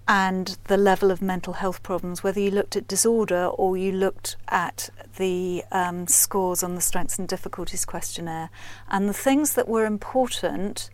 [0.07, 4.37] and the level of mental health problems, whether you looked at disorder or you looked
[4.49, 8.51] at the um, scores on the Strengths and Difficulties questionnaire.
[8.89, 10.91] And the things that were important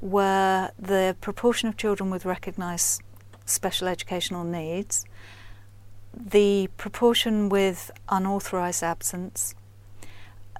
[0.00, 3.02] were the proportion of children with recognised
[3.46, 5.04] special educational needs,
[6.14, 9.54] the proportion with unauthorised absence,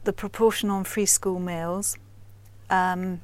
[0.04, 1.96] the proportion on free school meals,
[2.68, 3.20] um,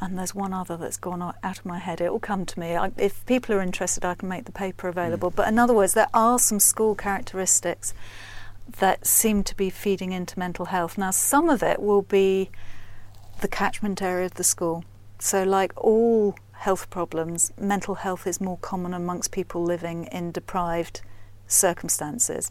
[0.00, 2.00] and there's one other that's gone out of my head.
[2.00, 2.76] It will come to me.
[2.76, 5.30] I, if people are interested, I can make the paper available.
[5.30, 5.36] Mm.
[5.36, 7.94] But in other words, there are some school characteristics
[8.78, 10.98] that seem to be feeding into mental health.
[10.98, 12.50] Now, some of it will be
[13.40, 14.84] the catchment area of the school.
[15.18, 21.00] So, like all health problems, mental health is more common amongst people living in deprived
[21.46, 22.50] circumstances.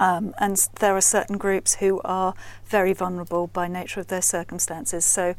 [0.00, 2.34] Um, and there are certain groups who are
[2.66, 5.04] very vulnerable by nature of their circumstances.
[5.04, 5.36] So,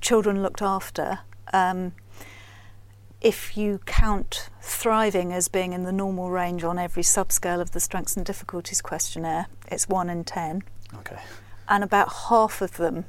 [0.00, 1.20] children looked after.
[1.52, 1.92] Um,
[3.20, 7.78] if you count thriving as being in the normal range on every subscale of the
[7.78, 10.64] strengths and difficulties questionnaire, it's one in ten.
[10.94, 11.20] Okay.
[11.68, 13.04] And about half of them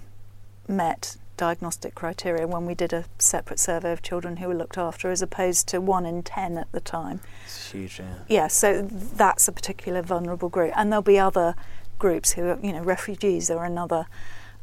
[0.67, 5.09] met diagnostic criteria when we did a separate survey of children who were looked after,
[5.09, 7.21] as opposed to one in ten at the time.
[7.45, 8.15] It's huge, yeah.
[8.27, 11.55] Yeah, so that's a particular vulnerable group, and there'll be other
[11.99, 14.07] groups who are, you know, refugees are another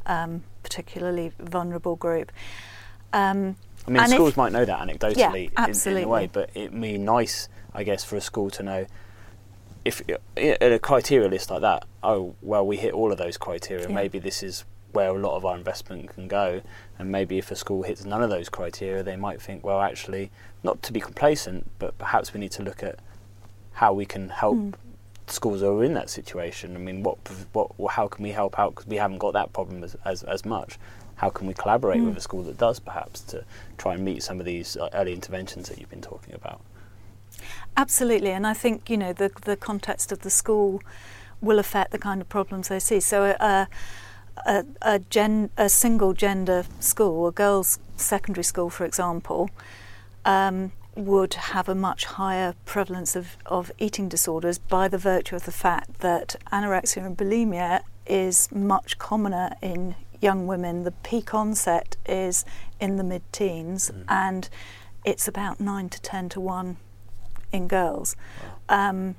[0.05, 2.31] um, particularly vulnerable group.
[3.13, 3.55] Um,
[3.87, 6.79] I mean, schools if, might know that anecdotally yeah, in, in, a way, but it'd
[6.79, 8.85] be nice, I guess, for a school to know
[9.83, 10.01] if
[10.37, 11.85] at a criteria list like that.
[12.03, 13.87] Oh, well, we hit all of those criteria.
[13.87, 13.95] Yeah.
[13.95, 16.61] Maybe this is where a lot of our investment can go.
[16.97, 20.31] And maybe if a school hits none of those criteria, they might think, well, actually,
[20.63, 22.99] not to be complacent, but perhaps we need to look at
[23.73, 24.73] how we can help mm.
[25.27, 26.75] schools who are in that situation.
[26.75, 27.17] I mean, what,
[27.53, 28.75] what, how can we help out?
[28.75, 30.77] Because we haven't got that problem as, as, as much.
[31.15, 32.07] How can we collaborate mm.
[32.07, 33.43] with a school that does, perhaps, to
[33.77, 36.61] try and meet some of these uh, early interventions that you've been talking about?
[37.77, 40.81] Absolutely, and I think you know the the context of the school
[41.39, 42.99] will affect the kind of problems they see.
[42.99, 43.23] So.
[43.23, 43.65] Uh,
[44.45, 49.49] a, a, gen, a single gender school, a girls' secondary school, for example,
[50.25, 55.45] um, would have a much higher prevalence of, of eating disorders by the virtue of
[55.45, 60.83] the fact that anorexia and bulimia is much commoner in young women.
[60.83, 62.45] The peak onset is
[62.79, 64.03] in the mid teens, mm.
[64.09, 64.49] and
[65.05, 66.77] it's about 9 to 10 to 1
[67.51, 68.15] in girls.
[68.69, 68.89] Wow.
[68.89, 69.15] Um,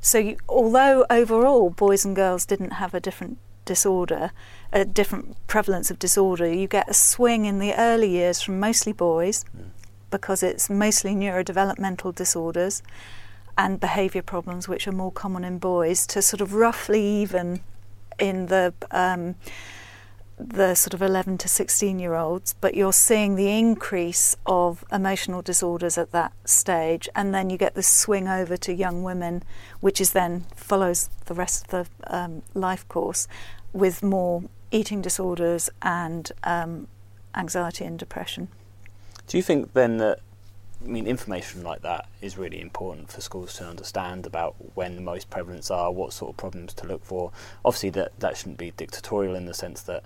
[0.00, 3.38] so, you, although overall boys and girls didn't have a different
[3.70, 4.32] disorder,
[4.72, 8.92] a different prevalence of disorder, you get a swing in the early years from mostly
[8.92, 9.66] boys mm.
[10.10, 12.82] because it's mostly neurodevelopmental disorders
[13.56, 17.60] and behaviour problems, which are more common in boys, to sort of roughly even
[18.18, 19.36] in the um,
[20.40, 25.42] the sort of 11 to 16 year olds, but you're seeing the increase of emotional
[25.42, 29.42] disorders at that stage, and then you get the swing over to young women,
[29.80, 33.28] which is then follows the rest of the um, life course
[33.72, 36.86] with more eating disorders and um,
[37.34, 38.48] anxiety and depression.
[39.26, 40.20] Do you think then that
[40.82, 45.02] I mean, information like that is really important for schools to understand about when the
[45.02, 47.32] most prevalence are, what sort of problems to look for.
[47.64, 50.04] Obviously, that that shouldn't be dictatorial in the sense that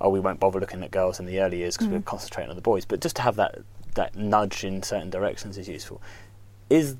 [0.00, 1.92] oh, we won't bother looking at girls in the early years because mm.
[1.92, 2.84] we're concentrating on the boys.
[2.84, 3.58] But just to have that
[3.94, 6.00] that nudge in certain directions is useful.
[6.70, 6.96] Is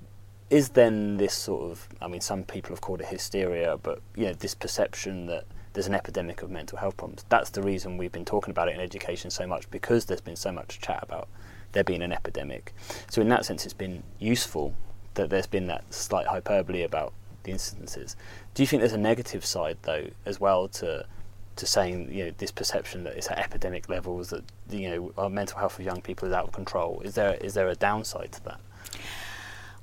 [0.50, 4.26] is then this sort of I mean, some people have called it hysteria, but you
[4.26, 5.46] know, this perception that
[5.79, 7.25] there's an epidemic of mental health problems.
[7.29, 10.35] That's the reason we've been talking about it in education so much because there's been
[10.35, 11.29] so much chat about
[11.71, 12.75] there being an epidemic.
[13.09, 14.75] So in that sense, it's been useful
[15.14, 17.12] that there's been that slight hyperbole about
[17.45, 18.17] the incidences.
[18.55, 21.07] Do you think there's a negative side though as well to
[21.55, 25.31] to saying you know this perception that it's at epidemic levels that you know our
[25.31, 27.01] mental health of young people is out of control?
[27.05, 28.59] Is there is there a downside to that?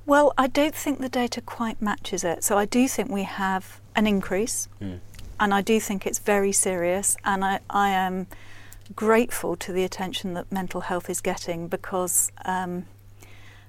[0.06, 2.44] Well, I don't think the data quite matches it.
[2.44, 4.68] So I do think we have an increase.
[4.82, 5.00] Mm
[5.40, 8.28] and I do think it's very serious, and I, I am
[8.96, 12.86] grateful to the attention that mental health is getting because um,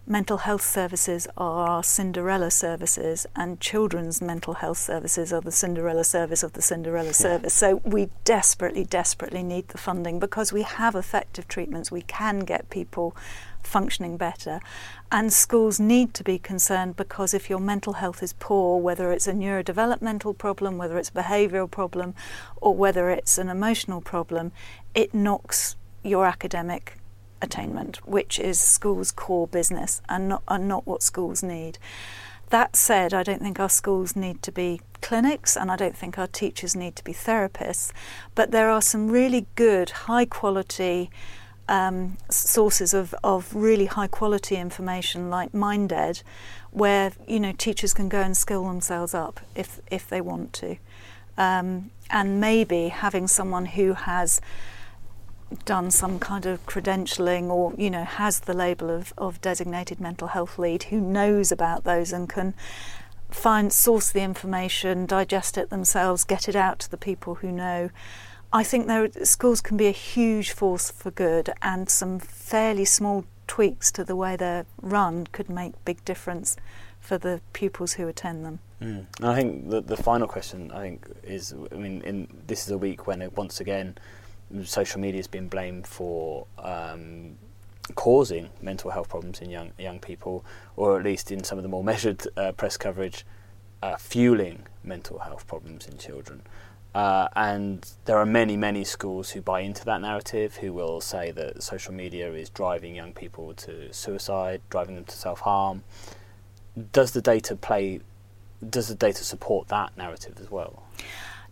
[0.06, 6.42] mental health services are Cinderella services, and children's mental health services are the Cinderella service
[6.42, 7.12] of the Cinderella yeah.
[7.12, 7.54] service.
[7.54, 11.90] So we desperately, desperately need the funding because we have effective treatments.
[11.90, 13.16] We can get people
[13.66, 14.60] functioning better.
[15.12, 19.26] And schools need to be concerned because if your mental health is poor, whether it's
[19.26, 22.14] a neurodevelopmental problem, whether it's a behavioural problem,
[22.56, 24.52] or whether it's an emotional problem,
[24.94, 26.98] it knocks your academic
[27.42, 31.78] attainment, which is schools' core business and not, and not what schools need.
[32.50, 36.16] That said, I don't think our schools need to be clinics and I don't think
[36.16, 37.92] our teachers need to be therapists,
[38.34, 41.10] but there are some really good, high quality
[41.68, 46.22] um, sources of, of really high quality information like MindEd,
[46.70, 50.76] where you know teachers can go and skill themselves up if if they want to,
[51.36, 54.40] um, and maybe having someone who has
[55.64, 60.28] done some kind of credentialing or you know has the label of, of designated mental
[60.28, 62.52] health lead who knows about those and can
[63.30, 67.90] find source the information digest it themselves get it out to the people who know
[68.52, 73.24] I think there, schools can be a huge force for good, and some fairly small
[73.46, 76.56] tweaks to the way they're run could make big difference
[77.00, 78.58] for the pupils who attend them.
[78.82, 79.06] Mm.
[79.22, 82.78] I think the, the final question I think is I mean in this is a
[82.78, 83.96] week when it, once again
[84.64, 87.36] social media has been blamed for um,
[87.94, 90.44] causing mental health problems in young young people,
[90.76, 93.24] or at least in some of the more measured uh, press coverage,
[93.82, 96.42] uh, fueling mental health problems in children.
[96.96, 101.30] Uh, and there are many, many schools who buy into that narrative, who will say
[101.30, 105.84] that social media is driving young people to suicide, driving them to self harm.
[106.92, 108.00] Does the data play?
[108.66, 110.84] Does the data support that narrative as well?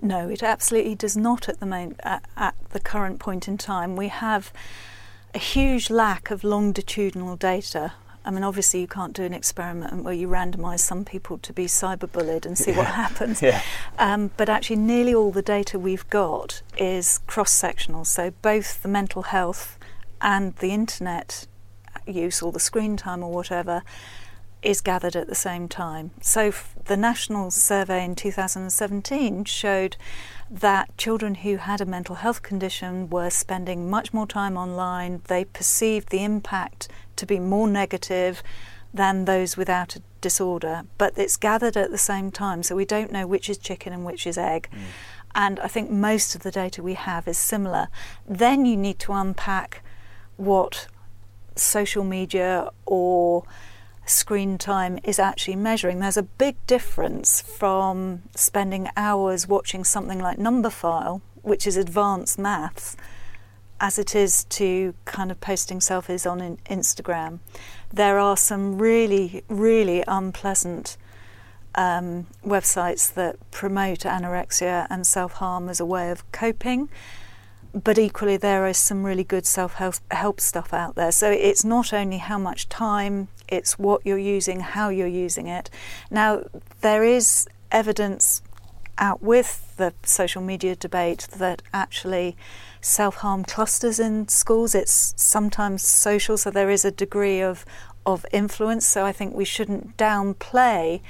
[0.01, 2.01] No, it absolutely does not at the moment.
[2.03, 4.51] At, at the current point in time, we have
[5.35, 7.93] a huge lack of longitudinal data
[8.25, 11.67] I mean, obviously, you can't do an experiment where you randomise some people to be
[11.67, 12.79] cyberbullied and see Yeah.
[12.79, 13.43] what happens.
[13.43, 13.61] Yeah.
[13.99, 18.05] Um, but actually, nearly all the data we've got is cross sectional.
[18.05, 19.79] So, both the mental health
[20.21, 21.47] and the internet
[22.07, 23.83] use or the screen time or whatever
[24.63, 26.11] is gathered at the same time.
[26.23, 29.97] So, f- the national survey in 2017 showed
[30.51, 35.21] that children who had a mental health condition were spending much more time online.
[35.29, 38.43] They perceived the impact to be more negative
[38.93, 43.11] than those without a disorder, but it's gathered at the same time, so we don't
[43.11, 44.69] know which is chicken and which is egg.
[44.73, 44.79] Mm.
[45.35, 47.89] And I think most of the data we have is similar.
[48.27, 49.83] Then you need to unpack
[50.37, 50.87] what
[51.57, 53.45] social media or
[54.07, 55.99] screen time is actually measuring.
[55.99, 62.97] There's a big difference from spending hours watching something like Numberphile, which is advanced maths,
[63.85, 67.39] as it is to kind of posting selfies on in- Instagram.
[67.93, 70.97] There are some really, really unpleasant
[71.75, 76.89] um, websites that promote anorexia and self harm as a way of coping.
[77.75, 79.75] But equally, there is some really good self
[80.11, 81.13] help stuff out there.
[81.13, 85.69] So it's not only how much time, it's what you're using, how you're using it.
[86.11, 86.45] Now,
[86.81, 88.41] there is evidence
[88.99, 92.37] out with the social media debate that actually
[92.81, 94.75] self harm clusters in schools.
[94.75, 97.65] It's sometimes social, so there is a degree of,
[98.05, 98.87] of influence.
[98.87, 101.01] So I think we shouldn't downplay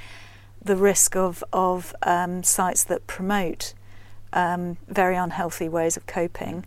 [0.63, 3.73] the risk of, of um, sites that promote
[4.33, 6.65] um, very unhealthy ways of coping.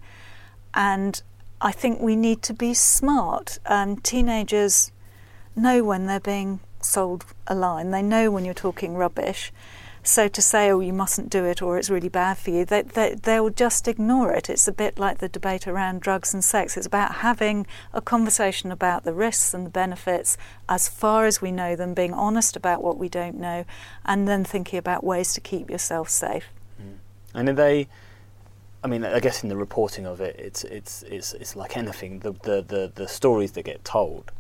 [0.75, 1.21] And
[1.61, 3.59] I think we need to be smart.
[3.67, 4.93] Um, teenagers
[5.57, 9.53] know when they're being sold a line, they know when you're talking rubbish.
[10.09, 12.81] So to say, oh, you mustn't do it or it's really bad for you, they,
[12.81, 14.49] they, they'll just ignore it.
[14.49, 16.79] It's a bit like the debate around drugs and sex.
[16.79, 21.53] It's about having a conversation about the risks and the benefits as far as we
[21.53, 23.67] know them, being honest about what we don't know,
[24.07, 26.47] and then thinking about ways to keep yourself safe.
[26.81, 26.97] Mm.
[27.35, 27.89] And are they?
[28.83, 32.21] I mean, I guess in the reporting of it, it's it's it's it's like anything.
[32.21, 34.33] The the the, the stories that get told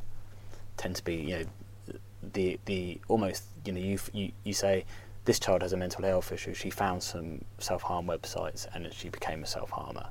[0.79, 1.45] tend to be you know
[2.33, 4.87] the the almost you know you you you say
[5.29, 6.55] this child has a mental health issue.
[6.55, 10.09] She found some self harm websites and she became a self harmer.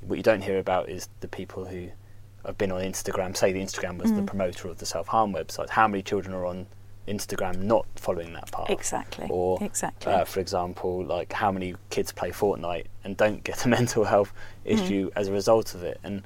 [0.00, 1.88] What you don't hear about is the people who
[2.46, 3.36] have been on Instagram.
[3.36, 4.26] Say the Instagram was the Mm.
[4.28, 5.70] promoter of the self harm website.
[5.70, 6.68] How many children are on
[7.08, 8.70] Instagram not following that path?
[8.70, 9.26] Exactly.
[9.28, 10.12] Or exactly.
[10.12, 14.32] uh, for example, like how many kids play Fortnite and don't get a mental health
[14.64, 16.22] issue as a result of it, and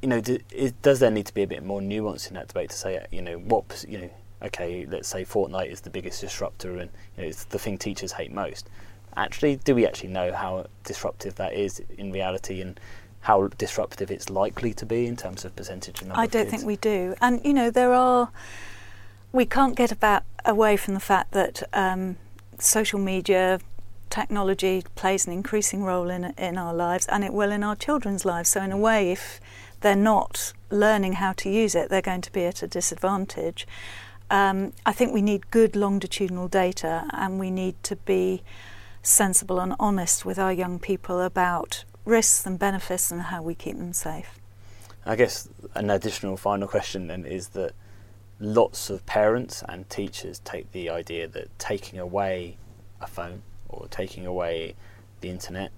[0.00, 2.48] you know, do, it, does there need to be a bit more nuance in that
[2.48, 4.10] debate to say, you know, what you know,
[4.42, 8.12] okay, let's say Fortnite is the biggest disruptor and you know, it's the thing teachers
[8.12, 8.68] hate most.
[9.16, 12.78] Actually, do we actually know how disruptive that is in reality, and
[13.26, 16.64] how disruptive it's likely to be in terms of percentage and number I don't think
[16.64, 17.16] we do.
[17.20, 18.30] And you know, there are.
[19.32, 22.16] We can't get about away from the fact that um,
[22.58, 23.58] social media
[24.10, 28.24] technology plays an increasing role in in our lives, and it will in our children's
[28.24, 28.50] lives.
[28.50, 29.40] So in a way, if
[29.80, 33.66] they're not learning how to use it, they're going to be at a disadvantage.
[34.30, 38.42] Um, I think we need good longitudinal data, and we need to be
[39.02, 43.76] sensible and honest with our young people about risks and benefits and how we keep
[43.78, 44.38] them safe.
[45.04, 47.72] I guess an additional final question then is that
[48.40, 52.56] lots of parents and teachers take the idea that taking away
[53.00, 54.74] a phone or taking away
[55.20, 55.70] the internet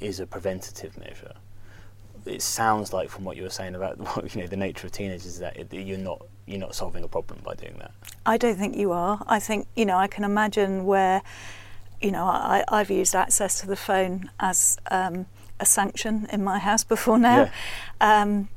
[0.00, 1.34] is a preventative measure.
[2.26, 3.98] It sounds like from what you were saying about
[4.34, 7.54] you know the nature of teenagers that you're not you're not solving a problem by
[7.54, 7.90] doing that.
[8.24, 9.22] I don't think you are.
[9.26, 11.22] I think, you know, I can imagine where,
[12.00, 15.26] you know, I, I've used access to the phone as um,
[15.58, 17.50] a sanction in my house before now.
[18.00, 18.48] Um,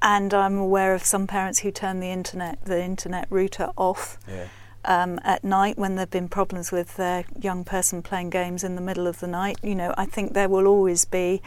[0.00, 4.46] and I'm aware of some parents who turn the internet, the internet router off Yeah.
[4.84, 8.74] Um, at night when there have been problems with their young person playing games in
[8.74, 9.58] the middle of the night.
[9.62, 11.40] You know, I think there will always be,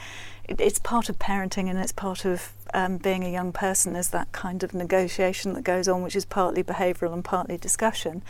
[0.48, 4.10] it, it's part of parenting and it's part of um, being a young person, is
[4.10, 8.22] that kind of negotiation that goes on, which is partly behavioural and partly discussion.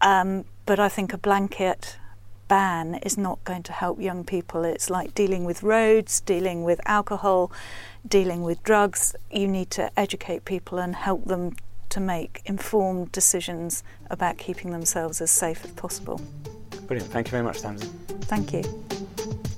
[0.00, 1.96] Um, but I think a blanket
[2.48, 4.64] ban is not going to help young people.
[4.64, 7.52] It's like dealing with roads, dealing with alcohol,
[8.06, 9.14] dealing with drugs.
[9.30, 11.54] You need to educate people and help them
[11.90, 16.20] to make informed decisions about keeping themselves as safe as possible.
[16.86, 17.12] Brilliant.
[17.12, 17.88] Thank you very much, Tamsin.
[18.22, 19.49] Thank you.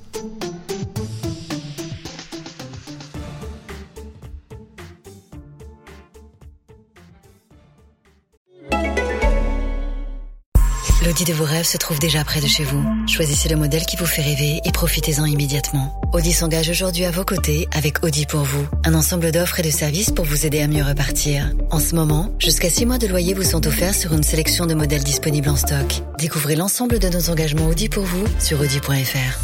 [11.05, 12.84] L'Audi de vos rêves se trouve déjà près de chez vous.
[13.09, 16.00] Choisissez le modèle qui vous fait rêver et profitez-en immédiatement.
[16.12, 18.64] Audi s'engage aujourd'hui à vos côtés avec Audi pour vous.
[18.84, 21.50] Un ensemble d'offres et de services pour vous aider à mieux repartir.
[21.72, 24.74] En ce moment, jusqu'à 6 mois de loyer vous sont offerts sur une sélection de
[24.74, 26.03] modèles disponibles en stock.
[26.20, 29.42] Découvrez l'ensemble de nos engagements Audi pour vous sur audi.fr.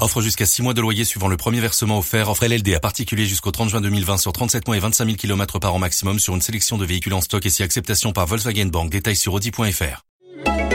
[0.00, 2.28] Offre jusqu'à 6 mois de loyer suivant le premier versement offert.
[2.28, 5.60] Offre LLD à particulier jusqu'au 30 juin 2020 sur 37 mois et 25 000 km
[5.60, 8.66] par an maximum sur une sélection de véhicules en stock et si acceptation par Volkswagen
[8.66, 8.90] Bank.
[8.90, 10.04] Détails sur audi.fr.
[10.34, 10.71] Thank you.